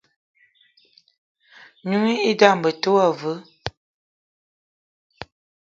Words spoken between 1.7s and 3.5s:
N'noung idame a te wo veu.